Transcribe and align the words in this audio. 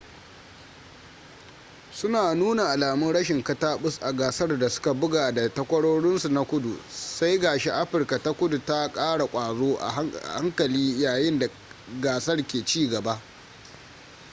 suna 1.93 2.35
nuna 2.35 2.69
alamun 2.71 3.13
rashin 3.13 3.43
kataɓus 3.43 3.99
a 4.01 4.11
gasar 4.13 4.59
da 4.59 4.69
suka 4.69 4.93
buga 4.93 5.31
da 5.31 5.49
takwarorinsu 5.49 6.29
na 6.29 6.43
kudu 6.45 6.79
sai 6.89 7.37
ga 7.39 7.57
shi 7.59 7.69
afirka 7.69 8.19
ta 8.23 8.33
kudu 8.33 8.59
ta 8.65 8.89
ƙara 8.93 9.25
ƙwazo 9.27 9.77
a 9.79 9.89
hankali 10.35 11.01
yayin 11.01 11.39
da 11.39 11.47
gasar 12.01 12.43
ke 12.47 12.65
cigaba 12.65 13.21